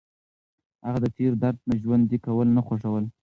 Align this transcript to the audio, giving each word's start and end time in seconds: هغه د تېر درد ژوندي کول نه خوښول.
هغه 0.85 0.99
د 1.03 1.05
تېر 1.17 1.31
درد 1.41 1.59
ژوندي 1.83 2.17
کول 2.25 2.47
نه 2.57 2.61
خوښول. 2.67 3.05